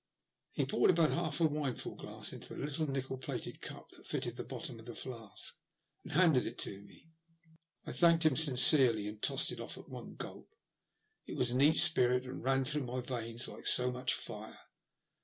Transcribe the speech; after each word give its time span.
He 0.53 0.65
poured 0.65 0.89
about 0.89 1.11
half 1.11 1.39
a 1.41 1.43
wineglassful 1.43 2.23
into 2.33 2.55
the 2.55 2.59
little 2.59 2.89
nickel 2.89 3.19
plated 3.19 3.61
cup 3.61 3.91
that 3.91 4.07
fitted 4.07 4.35
the 4.35 4.43
bottom 4.43 4.79
of 4.79 4.85
the 4.87 4.95
flask, 4.95 5.53
and 6.01 6.13
handed 6.13 6.47
it 6.47 6.57
to 6.57 6.79
me. 6.81 7.11
I 7.85 7.91
thanked 7.91 8.25
him 8.25 8.35
sincerely, 8.35 9.05
and 9.07 9.21
tossed 9.21 9.51
it 9.51 9.59
off 9.59 9.77
at 9.77 9.89
one 9.89 10.15
gulp. 10.15 10.49
It 11.27 11.35
was 11.37 11.53
neat 11.53 11.77
spirit, 11.77 12.25
and 12.25 12.43
ran 12.43 12.63
through 12.63 12.85
my 12.85 12.99
veins 13.01 13.47
like 13.47 13.67
so 13.67 13.91
much 13.91 14.15
fire. 14.15 14.57